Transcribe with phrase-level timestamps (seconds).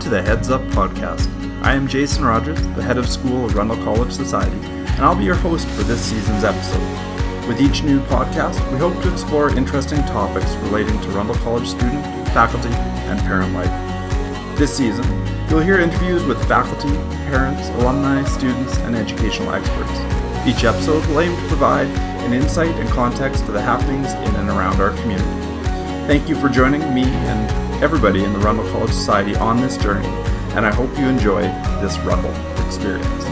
[0.00, 1.28] to the Heads Up podcast.
[1.62, 5.24] I am Jason Rogers, the head of school of Rundle College Society, and I'll be
[5.24, 7.46] your host for this season's episode.
[7.46, 12.02] With each new podcast, we hope to explore interesting topics relating to Rundle College student,
[12.28, 13.68] faculty, and parent life.
[14.58, 15.04] This season,
[15.50, 16.94] you'll hear interviews with faculty,
[17.28, 20.00] parents, alumni, students, and educational experts.
[20.46, 21.88] Each episode will aim to provide
[22.24, 25.28] an insight and context to the happenings in and around our community.
[26.06, 30.06] Thank you for joining me and everybody in the Rundle College Society on this journey,
[30.54, 31.42] and I hope you enjoy
[31.80, 32.34] this Rundle
[32.66, 33.29] experience.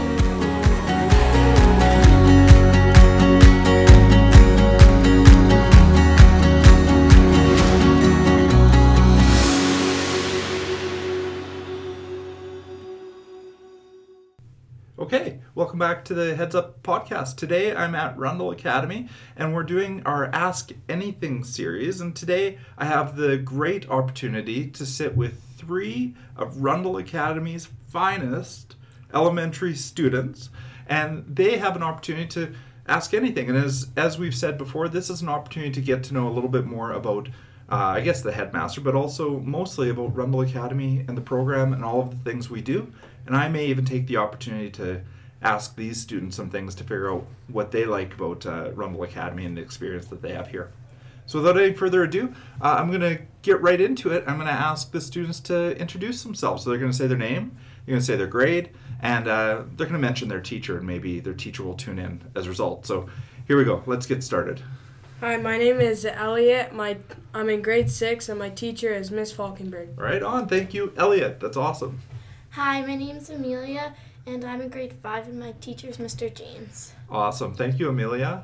[14.99, 17.37] Okay, welcome back to the Heads Up podcast.
[17.37, 22.01] Today I'm at Rundle Academy and we're doing our Ask Anything series.
[22.01, 28.75] And today I have the great opportunity to sit with three of Rundle Academy's finest
[29.13, 30.49] elementary students.
[30.85, 32.53] And they have an opportunity to
[32.85, 33.47] ask anything.
[33.47, 36.29] And as, as we've said before, this is an opportunity to get to know a
[36.29, 37.29] little bit more about
[37.71, 41.83] uh, I guess the headmaster, but also mostly about Rundle Academy and the program and
[41.83, 42.91] all of the things we do.
[43.25, 45.01] And I may even take the opportunity to
[45.41, 49.45] ask these students some things to figure out what they like about uh, Rundle Academy
[49.45, 50.71] and the experience that they have here.
[51.25, 54.23] So without any further ado, uh, I'm going to get right into it.
[54.25, 56.63] I'm going to ask the students to introduce themselves.
[56.63, 59.61] So they're going to say their name, they're going to say their grade, and uh,
[59.77, 62.49] they're going to mention their teacher, and maybe their teacher will tune in as a
[62.49, 62.87] result.
[62.87, 63.07] So
[63.47, 63.83] here we go.
[63.85, 64.63] Let's get started.
[65.21, 66.73] Hi, my name is Elliot.
[66.73, 66.95] My
[67.33, 69.99] I'm in grade six, and my teacher is Miss Falkenberg.
[69.99, 70.47] Right on.
[70.47, 71.41] Thank you, Elliot.
[71.41, 71.99] That's awesome.
[72.51, 73.95] Hi, my name's Amelia,
[74.25, 76.33] and I'm in grade five, and my teacher is Mr.
[76.33, 76.93] James.
[77.09, 77.53] Awesome.
[77.53, 78.43] Thank you, Amelia.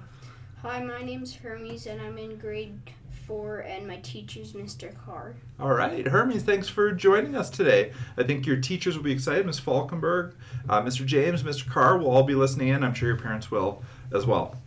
[0.63, 2.77] Hi, my name's Hermes, and I'm in grade
[3.25, 4.93] four, and my teacher's Mr.
[5.05, 5.35] Carr.
[5.61, 7.93] All right, Hermes, thanks for joining us today.
[8.17, 9.45] I think your teachers will be excited.
[9.45, 10.33] Miss Falkenberg,
[10.67, 11.05] uh, Mr.
[11.05, 11.69] James, Mr.
[11.69, 12.83] Carr will all be listening in.
[12.83, 13.81] I'm sure your parents will
[14.13, 14.57] as well.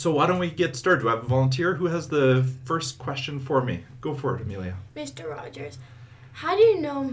[0.00, 1.02] So why don't we get started?
[1.02, 3.84] Do I have a volunteer who has the first question for me?
[4.00, 4.76] Go for it, Amelia.
[4.96, 5.28] Mr.
[5.28, 5.76] Rogers,
[6.32, 7.12] how do you know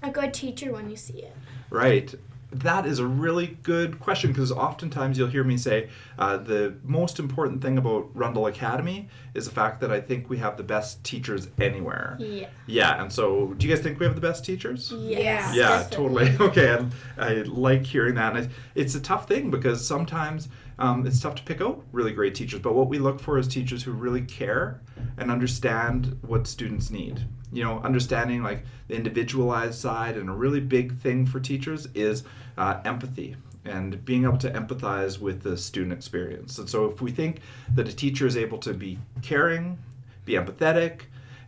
[0.00, 1.34] a good teacher when you see it?
[1.70, 2.14] Right.
[2.52, 5.88] That is a really good question because oftentimes you'll hear me say
[6.20, 10.38] uh, the most important thing about Rundle Academy is the fact that I think we
[10.38, 12.16] have the best teachers anywhere.
[12.20, 12.48] Yeah.
[12.66, 14.92] Yeah, and so do you guys think we have the best teachers?
[14.96, 16.26] Yes, yeah, definitely.
[16.26, 16.36] totally.
[16.48, 18.36] Okay, and I like hearing that.
[18.36, 20.48] And it, it's a tough thing because sometimes
[20.80, 22.60] um, it's tough to pick out really great teachers.
[22.60, 24.80] But what we look for is teachers who really care
[25.18, 27.26] and understand what students need.
[27.52, 32.24] You know, understanding like the individualized side, and a really big thing for teachers is
[32.56, 36.58] uh, empathy and being able to empathize with the student experience.
[36.58, 37.40] And so, if we think
[37.74, 39.78] that a teacher is able to be caring,
[40.24, 41.02] be empathetic,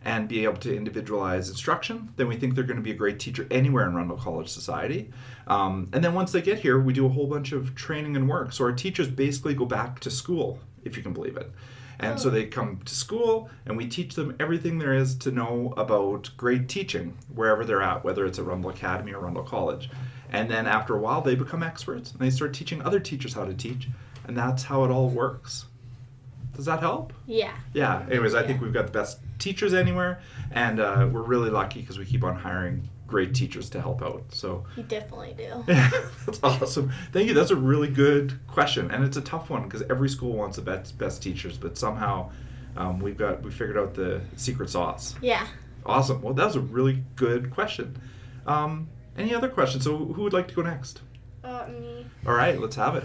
[0.05, 3.19] and be able to individualize instruction, then we think they're going to be a great
[3.19, 5.09] teacher anywhere in Rundle College Society.
[5.47, 8.27] Um, and then once they get here, we do a whole bunch of training and
[8.27, 8.51] work.
[8.51, 11.51] So our teachers basically go back to school, if you can believe it.
[11.99, 15.73] And so they come to school, and we teach them everything there is to know
[15.77, 19.89] about great teaching wherever they're at, whether it's at Rundle Academy or Rundle College.
[20.29, 23.45] And then after a while, they become experts and they start teaching other teachers how
[23.45, 23.87] to teach.
[24.25, 25.65] And that's how it all works.
[26.55, 27.13] Does that help?
[27.25, 27.53] Yeah.
[27.73, 28.05] Yeah.
[28.09, 30.21] Anyways, I think we've got the best teachers anywhere,
[30.51, 34.23] and uh, we're really lucky because we keep on hiring great teachers to help out.
[34.29, 35.63] So You definitely do.
[35.67, 35.89] yeah,
[36.25, 36.91] that's awesome.
[37.11, 37.33] Thank you.
[37.33, 40.61] That's a really good question, and it's a tough one because every school wants the
[40.63, 42.31] best best teachers, but somehow
[42.77, 45.15] um, we've got we figured out the secret sauce.
[45.21, 45.47] Yeah.
[45.85, 46.21] Awesome.
[46.21, 47.97] Well, that was a really good question.
[48.47, 48.87] Um,
[49.17, 49.83] any other questions?
[49.83, 51.01] So who would like to go next?
[51.43, 52.05] Uh, me.
[52.25, 53.03] All right, let's have it.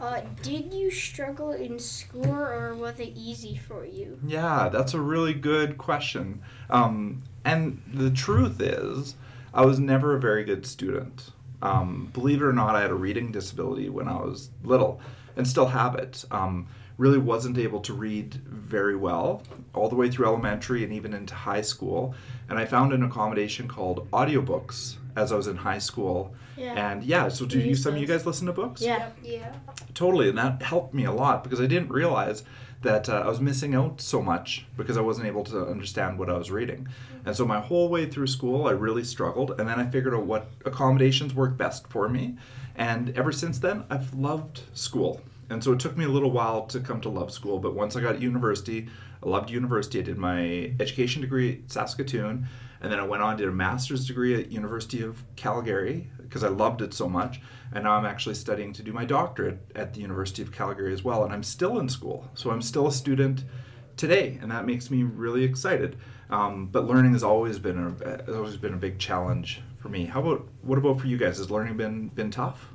[0.00, 4.18] Uh, did you struggle in school, or was it easy for you?
[4.24, 6.40] Yeah, that's a really good question.
[6.70, 9.16] Um, and the truth is,
[9.52, 11.30] I was never a very good student.
[11.60, 15.00] Um, believe it or not, I had a reading disability when I was little
[15.36, 16.24] and still have it.
[16.30, 19.42] Um, really wasn't able to read very well
[19.72, 22.14] all the way through elementary and even into high school.
[22.48, 26.34] And I found an accommodation called audiobooks as I was in high school.
[26.56, 26.90] Yeah.
[26.90, 28.80] And yeah, so do you, some of you guys listen to books?
[28.80, 29.10] Yeah.
[29.22, 29.52] Yeah.
[29.94, 32.44] Totally, and that helped me a lot because I didn't realize
[32.82, 36.30] that uh, I was missing out so much because I wasn't able to understand what
[36.30, 36.88] I was reading.
[37.26, 40.26] And so my whole way through school, I really struggled, and then I figured out
[40.26, 42.36] what accommodations work best for me.
[42.76, 45.20] And ever since then, I've loved school.
[45.50, 47.96] And so it took me a little while to come to love school, but once
[47.96, 48.88] I got to university,
[49.24, 49.98] I loved university.
[49.98, 52.46] I did my education degree at Saskatoon,
[52.80, 56.44] and then I went on and did a master's degree at University of Calgary because
[56.44, 57.40] I loved it so much.
[57.72, 61.02] And now I'm actually studying to do my doctorate at the University of Calgary as
[61.02, 61.24] well.
[61.24, 63.44] And I'm still in school, so I'm still a student
[63.96, 65.96] today, and that makes me really excited.
[66.30, 70.06] Um, but learning has always been a has always been a big challenge for me.
[70.06, 71.38] How about what about for you guys?
[71.38, 72.68] Has learning been been tough?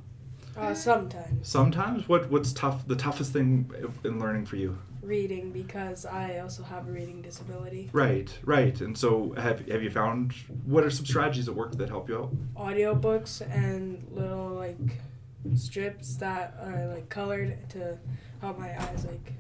[0.56, 2.08] Uh, sometimes Sometimes.
[2.08, 2.88] What what's tough?
[2.88, 3.72] The toughest thing
[4.04, 4.78] in learning for you?
[5.04, 7.90] Reading because I also have a reading disability.
[7.94, 8.80] Right, right.
[8.82, 10.34] And so, have have you found
[10.66, 12.36] what are some strategies at work that help you out?
[12.56, 15.00] Audiobooks and little like
[15.56, 17.98] strips that are like colored to
[18.42, 19.34] help my eyes like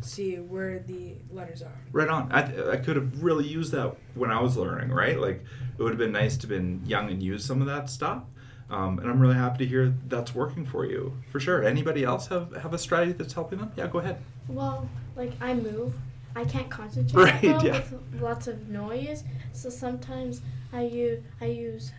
[0.00, 1.80] see where the letters are.
[1.92, 2.30] Right on.
[2.32, 5.18] I, I could have really used that when I was learning, right?
[5.18, 5.44] Like,
[5.78, 8.22] it would have been nice to have been young and use some of that stuff.
[8.70, 11.64] Um, and I'm really happy to hear that's working for you, for sure.
[11.64, 13.72] Anybody else have, have a strategy that's helping them?
[13.76, 14.22] Yeah, go ahead.
[14.54, 15.94] Well, like I move,
[16.36, 17.72] I can't concentrate Right, well yeah.
[17.72, 19.24] with lots of noise.
[19.52, 20.40] So sometimes
[20.72, 21.92] I use I use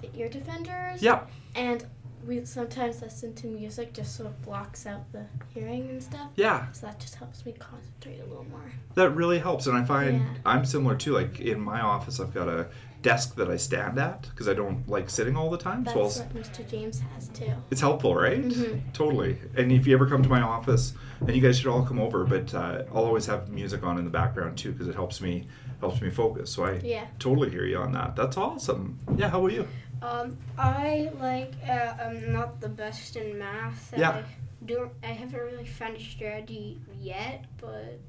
[0.00, 1.02] the ear defenders.
[1.02, 1.20] Yeah,
[1.54, 1.84] And
[2.26, 6.30] we sometimes listen to music just so it blocks out the hearing and stuff.
[6.36, 6.72] yeah.
[6.72, 8.72] So that just helps me concentrate a little more.
[8.94, 9.66] That really helps.
[9.66, 10.26] And I find Yeah.
[10.46, 11.12] I'm similar too.
[11.12, 12.68] Like, in my office, I've got a
[13.04, 15.84] desk that I stand at because I don't like sitting all the time.
[15.84, 16.68] That's so I'll, what Mr.
[16.68, 17.52] James has too.
[17.70, 18.42] It's helpful, right?
[18.42, 18.80] Mhm.
[18.94, 19.38] Totally.
[19.56, 22.24] And if you ever come to my office, and you guys should all come over,
[22.24, 25.46] but uh, I'll always have music on in the background too because it helps me
[25.80, 26.50] helps me focus.
[26.50, 27.04] So I Yeah.
[27.18, 28.16] totally hear you on that.
[28.16, 28.98] That's awesome.
[29.16, 29.28] Yeah.
[29.28, 29.68] How about you?
[30.02, 33.92] Um, I like uh, I'm not the best in math.
[33.96, 34.10] Yeah.
[34.10, 34.24] I
[34.64, 34.92] don't.
[35.02, 38.00] I haven't really found a strategy yet, but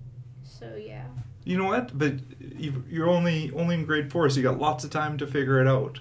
[0.44, 1.04] so yeah.
[1.46, 1.98] You know what?
[1.98, 5.28] But you- you're only only in grade four, so you got lots of time to
[5.28, 6.00] figure it out.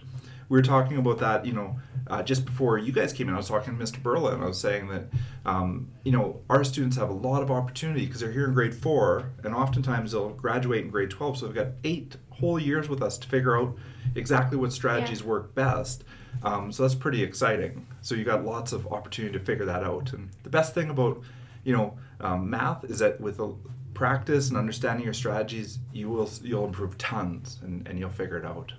[0.49, 1.77] We were talking about that, you know,
[2.07, 3.35] uh, just before you guys came in.
[3.35, 3.99] I was talking to Mr.
[4.03, 5.05] Burla, and I was saying that,
[5.47, 8.75] um, you know, our students have a lot of opportunity because they're here in grade
[8.75, 11.37] four, and oftentimes they'll graduate in grade twelve.
[11.39, 13.77] So they've got eight whole years with us to figure out
[14.15, 16.05] exactly what strategies work best.
[16.43, 17.87] Um, so that's pretty exciting.
[18.03, 20.13] So you got lots of opportunity to figure that out.
[20.13, 21.21] And the best thing about,
[21.65, 23.55] you know, um, math is that with a
[23.95, 28.45] practice and understanding your strategies, you will you'll improve tons and, and you'll figure it
[28.45, 28.73] out.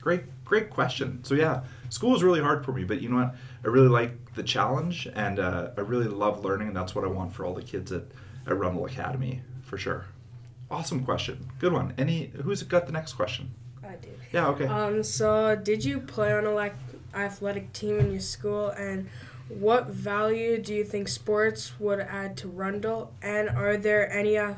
[0.00, 1.22] Great, great question.
[1.22, 3.34] So yeah, school was really hard for me, but you know what?
[3.64, 7.08] I really like the challenge, and uh, I really love learning, and that's what I
[7.08, 8.04] want for all the kids at
[8.46, 10.06] at Rundle Academy for sure.
[10.70, 11.94] Awesome question, good one.
[11.96, 13.54] Any who's got the next question?
[13.84, 14.08] I do.
[14.32, 14.66] Yeah, okay.
[14.66, 15.02] Um.
[15.02, 16.74] So, did you play on a like
[17.14, 19.08] athletic team in your school, and
[19.58, 23.12] what value do you think sports would add to Rundle?
[23.22, 24.54] And are there any uh,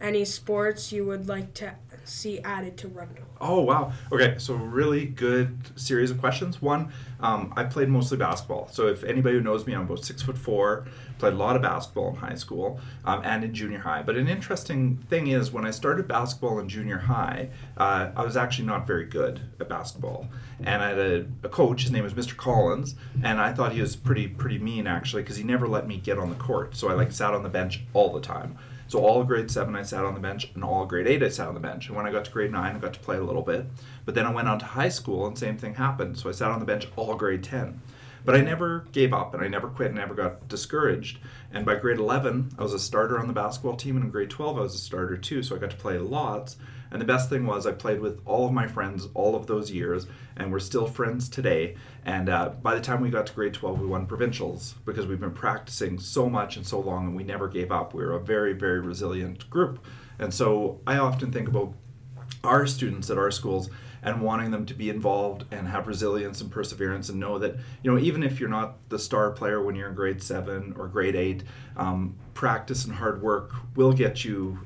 [0.00, 1.74] any sports you would like to
[2.08, 3.24] see added to Rundle?
[3.40, 3.92] Oh wow.
[4.12, 6.62] Okay, so really good series of questions.
[6.62, 8.68] One, um, I played mostly basketball.
[8.72, 10.86] So if anybody who knows me, I'm about six foot four.
[11.18, 14.02] Played a lot of basketball in high school um, and in junior high.
[14.02, 17.48] But an interesting thing is when I started basketball in junior high,
[17.78, 20.28] uh, I was actually not very good at basketball.
[20.62, 21.82] And I had a, a coach.
[21.82, 22.36] His name was Mr.
[22.36, 25.98] Collins, and I thought he was pretty pretty mean actually because he never let me
[25.98, 26.76] get on the court.
[26.76, 28.58] So I like sat on the bench all the time.
[28.88, 31.48] So all grade seven, I sat on the bench, and all grade eight, I sat
[31.48, 31.88] on the bench.
[31.88, 33.66] And when I got to grade nine, I got to play a little bit.
[34.04, 36.18] But then I went on to high school, and same thing happened.
[36.18, 37.80] So I sat on the bench all grade ten.
[38.24, 41.18] But I never gave up, and I never quit, and never got discouraged.
[41.52, 44.30] And by grade 11, I was a starter on the basketball team, and in grade
[44.30, 45.44] 12, I was a starter too.
[45.44, 46.56] So I got to play lots.
[46.90, 49.70] And the best thing was, I played with all of my friends all of those
[49.70, 50.06] years,
[50.36, 51.76] and we're still friends today.
[52.04, 55.20] And uh, by the time we got to grade 12, we won provincials because we've
[55.20, 57.94] been practicing so much and so long, and we never gave up.
[57.94, 59.84] We were a very, very resilient group.
[60.18, 61.74] And so I often think about
[62.44, 63.68] our students at our schools
[64.02, 67.90] and wanting them to be involved and have resilience and perseverance and know that you
[67.90, 71.16] know even if you're not the star player when you're in grade seven or grade
[71.16, 71.42] eight
[71.76, 74.58] um, practice and hard work will get you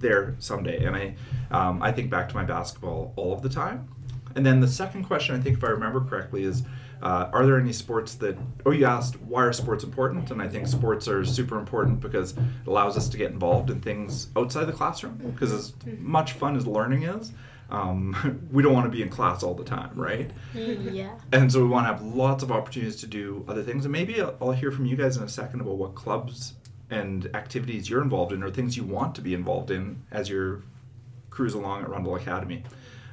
[0.00, 0.84] there someday.
[0.84, 1.14] And i
[1.50, 3.88] um, i think back to my basketball all of the time.
[4.34, 6.62] And then the second question i think if i remember correctly is
[7.00, 8.36] uh, are there any sports that
[8.66, 10.30] oh you asked why are sports important?
[10.30, 13.80] And i think sports are super important because it allows us to get involved in
[13.80, 17.32] things outside the classroom because as much fun as learning is
[17.70, 20.30] um, we don't want to be in class all the time right?
[20.54, 21.18] Yeah.
[21.32, 23.84] and so we want to have lots of opportunities to do other things.
[23.84, 26.54] And maybe I'll, I'll hear from you guys in a second about what clubs
[26.90, 30.62] and activities you're involved in or things you want to be involved in as you
[31.30, 32.64] cruise along at rundle academy.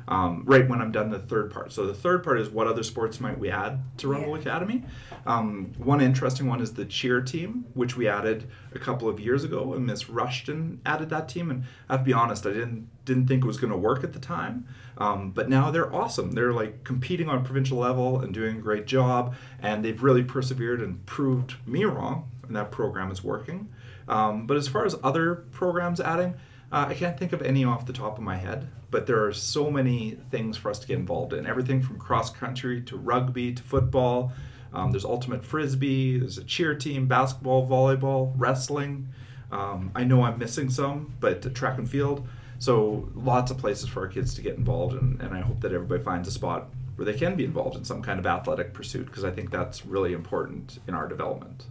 [0.08, 1.74] Um, right when i'm done the third part.
[1.74, 4.42] So the third part is what other sports might we add to rundle Yeah.
[4.42, 4.84] academy?
[5.26, 9.44] Um, one interesting one is the cheer team which we added a couple of years
[9.44, 11.50] ago and miss rushton added that team.
[11.50, 14.04] And i have to be honest i didn't didn't think it was going to work
[14.04, 14.68] at the time.
[14.98, 16.32] Um, but now they're awesome.
[16.32, 20.82] They're like competing on provincial level and doing a great job and they've really persevered
[20.82, 23.68] and proved me wrong and that program is working
[24.08, 26.36] um, but as far as other programs adding
[26.72, 29.34] uh, I can't think of any off the top of my head, but there are
[29.34, 31.46] so many things for us to get involved in.
[31.46, 34.32] Everything from cross country to rugby to football.
[34.74, 36.20] Um, there's ultimate frisbee.
[36.20, 39.08] There's a cheer team, basketball, volleyball, wrestling.
[39.52, 42.28] Um, I know I'm missing some, but track and field.
[42.60, 45.72] So lots of places for our kids to get involved, and, and I hope that
[45.72, 49.06] everybody finds a spot where they can be involved in some kind of athletic pursuit
[49.06, 51.68] because I think that's really important in our development.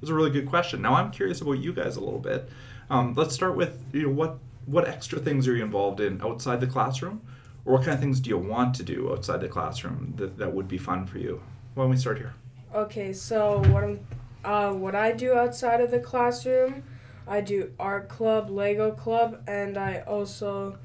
[0.00, 0.80] Was a really good question.
[0.82, 2.48] Now I'm curious about you guys a little bit.
[2.90, 6.60] Um, let's start with you know what what extra things are you involved in outside
[6.60, 7.22] the classroom,
[7.64, 10.52] or what kind of things do you want to do outside the classroom that, that
[10.52, 11.40] would be fun for you?
[11.74, 12.34] Why don't we start here?
[12.74, 14.06] Okay, so what I'm,
[14.44, 16.82] uh, what I do outside of the classroom,
[17.26, 20.78] I do art club, Lego club, and I also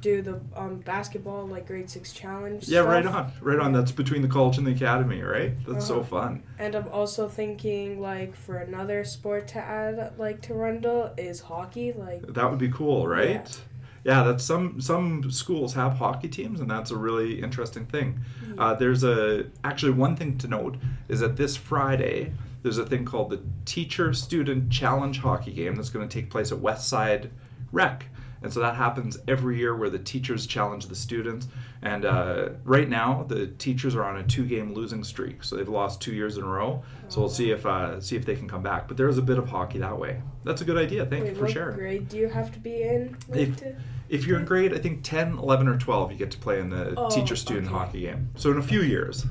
[0.00, 2.68] do the um, basketball like grade six challenge.
[2.68, 3.72] Yeah, right on, right on.
[3.72, 5.52] That's between the college and the academy, right?
[5.66, 6.04] That's so Uh-huh.
[6.04, 6.42] fun.
[6.58, 11.92] And I'm also thinking like for another sport to add like to Rundle is hockey.
[11.92, 13.60] Like That would be cool, right?
[14.04, 18.20] Yeah, that's some some schools have hockey teams, and that's a really interesting thing.
[18.56, 20.76] Uh, there's a actually one thing to note
[21.08, 25.90] is that this Friday there's a thing called the Teacher Student Challenge Hockey Game that's
[25.90, 27.30] going to take place at Westside
[27.70, 28.06] Rec,
[28.42, 31.48] and so that happens every year where the teachers challenge the students.
[31.82, 36.00] And uh, right now the teachers are on a two-game losing streak, so they've lost
[36.00, 36.82] two years in a row.
[37.08, 38.88] So we'll see if uh, see if they can come back.
[38.88, 40.22] But there is a bit of hockey that way.
[40.44, 41.06] That's a good idea.
[41.06, 41.76] Thank wait, you for what sharing.
[41.76, 43.16] grade do you have to be in?
[43.28, 43.76] Like, If- to,
[44.08, 46.70] If you're in grade, I think 10, 11, or 12, you get to play in
[46.70, 47.74] the Oh, teacher student okay.
[47.76, 48.30] hockey game.
[48.36, 49.26] So in a few years.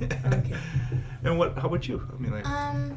[0.00, 0.56] Okay.
[1.24, 1.58] and what?
[1.58, 2.06] How about you?
[2.16, 2.96] I mean, like, Um,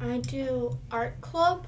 [0.00, 1.66] I do art club,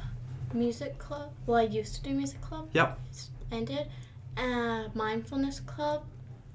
[0.54, 1.30] music club.
[1.46, 2.68] Well, I used to do music club.
[2.72, 2.98] Yep.
[3.10, 3.88] It's ended.
[4.36, 6.04] Uh, mindfulness club.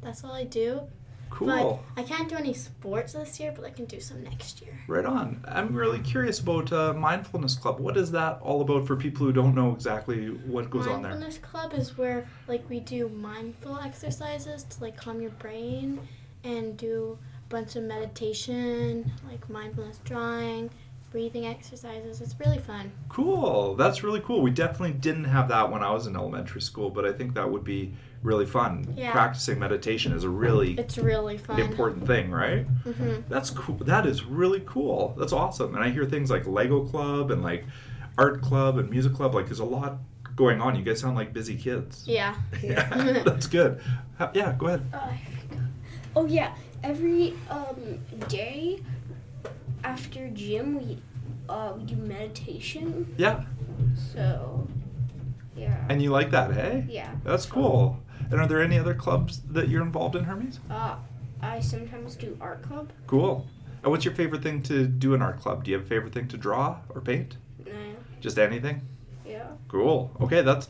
[0.01, 0.81] That's all I do.
[1.29, 1.83] cool.
[1.95, 4.79] But I can't do any sports this year, but I can do some next year.
[4.87, 5.43] Right on.
[5.47, 7.79] I'm really curious about uh, mindfulness club.
[7.79, 11.11] What is that all about for people who don't know exactly what goes on there?
[11.11, 15.99] Mindfulness club is where like we do mindful exercises to like calm your brain
[16.43, 20.69] and do a bunch of meditation, like mindfulness drawing,
[21.11, 22.21] breathing exercises.
[22.21, 22.91] It's really fun.
[23.09, 23.75] Cool.
[23.75, 24.41] That's really cool.
[24.41, 27.49] We definitely didn't have that when I was in elementary school, but I think that
[27.49, 28.93] would be really fun.
[28.97, 29.11] Yeah.
[29.11, 31.59] Practicing meditation is a really It's really fun.
[31.59, 32.67] important thing, right?
[32.83, 33.21] Mm-hmm.
[33.29, 33.75] That's cool.
[33.77, 35.15] That is really cool.
[35.17, 35.73] That's awesome.
[35.75, 37.65] And I hear things like Lego Club and like
[38.17, 39.33] art club and music club.
[39.33, 39.97] Like, there's a lot
[40.35, 40.75] going on.
[40.75, 42.03] You guys sound like busy kids.
[42.05, 42.35] Yeah.
[42.61, 42.89] Yeah,
[43.25, 43.81] that's good.
[44.33, 44.85] Yeah, go ahead.
[44.93, 45.63] Uh, I forgot.
[46.15, 48.58] Oh yeah, every um day
[50.19, 50.97] after gym we
[51.47, 53.13] uh we do meditation.
[53.17, 53.43] Yeah,
[54.13, 54.67] So
[55.55, 55.85] yeah.
[55.89, 56.85] and you like that, hey?
[56.89, 57.11] yeah.
[57.23, 57.99] That's cool.
[58.31, 60.59] And are there any other clubs that you're involved in, Hermes?
[60.69, 60.95] Uh,
[61.41, 62.91] I sometimes do art club.
[63.07, 63.47] Cool.
[63.81, 65.63] And what's your favorite thing to do in art club?
[65.63, 67.37] Do you have a favorite thing to draw or paint?
[67.65, 67.71] No.
[68.19, 68.81] Just anything?
[69.25, 69.47] Yeah.
[69.67, 70.11] Cool.
[70.21, 70.67] Okay, that's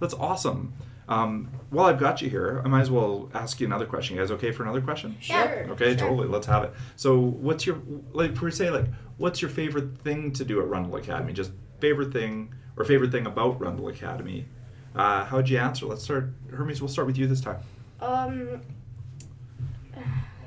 [0.00, 0.72] that's awesome.
[1.08, 4.16] Um, while I've got you here, I might as well ask you another question.
[4.16, 5.16] You guys okay for another question?
[5.20, 5.66] Sure.
[5.70, 6.08] Okay, sure.
[6.08, 6.28] totally.
[6.28, 6.72] Let's have it.
[6.96, 7.80] So, what's your
[8.12, 8.34] like?
[8.34, 8.86] Per se, like,
[9.18, 11.32] what's your favorite thing to do at Rundle Academy?
[11.32, 14.46] Just favorite thing or favorite thing about Rundle Academy?
[14.94, 15.86] Uh, how'd you answer?
[15.86, 16.30] Let's start.
[16.50, 17.58] Hermes, we'll start with you this time.
[18.00, 18.60] Um,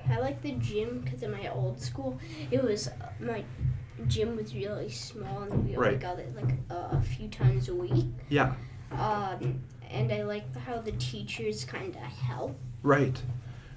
[0.09, 2.19] I like the gym because in my old school,
[2.51, 3.43] it was my
[4.07, 6.00] gym was really small and we only Right.
[6.00, 8.05] got it like uh, a few times a week.
[8.29, 8.53] Yeah.
[8.91, 9.62] Um,
[9.92, 12.58] and I like how the teachers kind of help.
[12.84, 13.22] Right.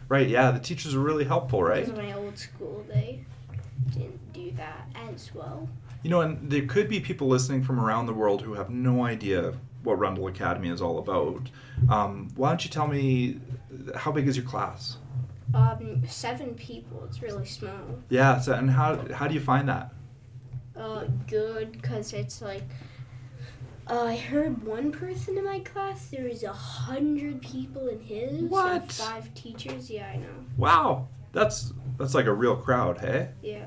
[0.08, 0.28] Right.
[0.28, 0.50] Yeah.
[0.50, 1.84] The teachers are really helpful, right?
[1.84, 3.24] Because my old school, they
[3.90, 5.68] didn't do that as well.
[6.02, 9.04] You know, and there could be people listening from around the world who have no
[9.04, 11.50] idea what Rundle Academy is all about.
[11.88, 13.40] Um, why don't you tell me
[13.96, 14.98] how big is your class?
[15.54, 17.04] Um, seven people.
[17.08, 17.98] It's really small.
[18.08, 18.38] Yeah.
[18.40, 19.92] So, and how how do you find that?
[20.76, 22.64] Uh, good because it's like.
[23.90, 26.08] Uh, I heard one person in my class.
[26.08, 28.32] There was a hundred people in his.
[28.38, 28.92] and What?
[28.92, 29.90] five teachers.
[29.90, 30.26] Yeah, I know.
[30.56, 31.08] Wow.
[31.32, 33.30] That's that's like a real crowd, hey?
[33.42, 33.66] Yeah.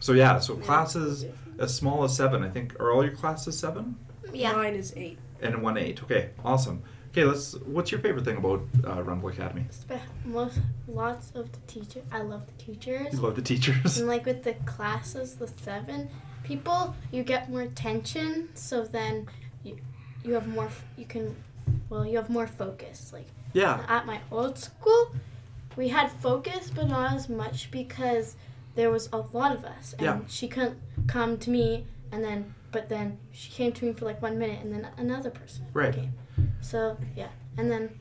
[0.00, 0.38] So yeah.
[0.40, 0.64] So Yeah.
[0.64, 1.26] classes
[1.58, 2.42] as small as seven.
[2.42, 3.96] I think are all your classes seven
[4.32, 4.52] Yeah.
[4.52, 5.18] Mine is eight.
[5.40, 6.02] and one eight.
[6.02, 6.30] Okay.
[6.44, 6.82] Awesome.
[7.10, 7.24] Okay.
[7.24, 7.54] Let's.
[7.60, 9.66] What's your favorite thing about uh, Rundle Academy?
[9.70, 9.92] Spe-
[10.24, 12.02] most lots of the teachers.
[12.10, 13.12] I love the teachers.
[13.12, 13.98] You love the teachers.
[13.98, 16.08] And like with the classes, the seven
[16.42, 18.48] people, you get more attention.
[18.54, 19.28] So then
[19.64, 19.76] you
[20.24, 20.68] you have more.
[20.96, 21.34] You can,
[21.88, 23.12] well, you have more focus.
[23.12, 23.84] Like Yeah.
[23.88, 25.14] at my old school,
[25.76, 28.36] we had focus, but not as much because
[28.74, 30.18] there was a lot of us, and Yeah.
[30.28, 34.22] she couldn't come to me, and then but then she came to me for like
[34.22, 35.94] one minute, and then another person Right.
[35.94, 36.12] came.
[36.60, 37.28] So yeah,
[37.58, 38.00] and then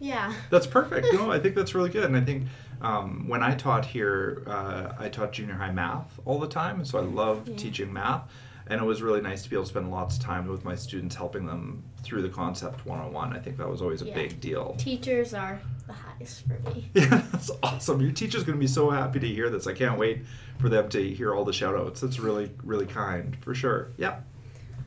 [0.00, 0.32] yeah.
[0.50, 1.12] That's perfect.
[1.12, 2.04] No, I think that's really good.
[2.04, 2.46] And I think
[2.80, 6.84] um, when I taught here, uh, I taught junior high math all the time.
[6.84, 7.56] So I love Yeah.
[7.56, 8.22] teaching math.
[8.70, 10.74] And it was really nice to be able to spend lots of time with my
[10.74, 13.32] students, helping them through the concept one on one.
[13.34, 14.14] I think that was always a Yeah.
[14.14, 14.74] big deal.
[14.78, 16.90] Teachers are the highest for me.
[16.94, 18.00] Yeah, that's awesome.
[18.02, 19.66] Your teacher's going to be so happy to hear this.
[19.66, 20.24] I can't wait
[20.58, 22.00] for them to hear all the shout outs.
[22.02, 23.92] That's really, really kind, for sure.
[23.96, 24.20] Yeah.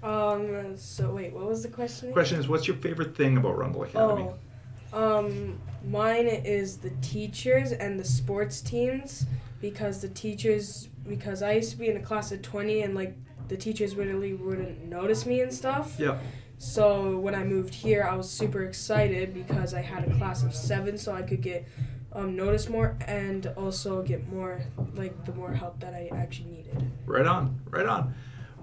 [0.03, 0.75] Um.
[0.77, 2.07] So wait, what was the question?
[2.07, 2.13] again?
[2.13, 4.29] Question is, what's your favorite thing about Rundle Academy?
[4.93, 9.25] Oh, um, mine is the teachers and the sports teams
[9.61, 13.15] because the teachers because I used to be in a class of twenty and like
[13.51, 15.95] the teachers really wouldn't notice me and stuff.
[15.99, 16.17] Yeah.
[16.57, 20.55] So when I moved here, I was super excited because I had a class of
[20.55, 21.67] seven, so I could get
[22.13, 24.63] um, noticed more and also get more
[24.95, 26.91] like the more help that I actually needed.
[27.05, 28.13] Right on, right on.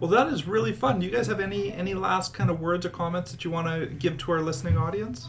[0.01, 1.01] Well, that is really fun.
[1.01, 3.69] Do you guys have any any last kind of words or comments that you want
[3.69, 5.29] to give to our listening audience?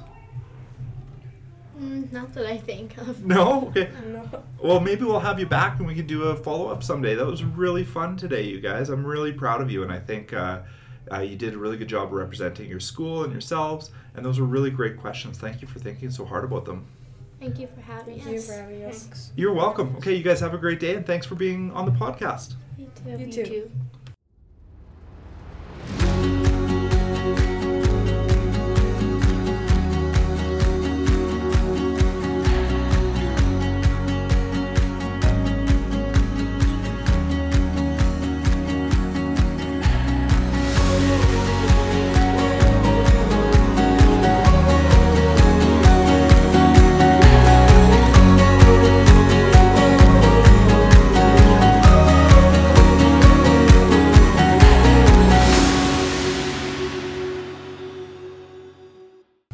[1.80, 3.26] Mm, not that I think of.
[3.26, 3.68] No.
[3.70, 3.90] Okay.
[4.08, 4.44] No.
[4.62, 7.16] Well, maybe we'll have you back and we can do a follow up someday.
[7.16, 8.90] That was really fun today, you guys.
[8.90, 10.60] I'm really proud of you, and I think uh,
[11.12, 13.92] uh, you did a really good job representing your school and yourselves.
[14.16, 15.38] And those were really great questions.
[15.38, 16.86] Thank you for thinking so hard about them.
[17.40, 18.48] Thank you for having Thank you us.
[18.48, 19.04] for having us.
[19.04, 19.32] Thanks.
[19.38, 19.96] You're welcome.
[19.98, 22.56] Okay, you guys have a great day, and thanks for being on the podcast.
[22.78, 23.10] You too.
[23.12, 23.46] You You too.
[23.46, 23.72] too.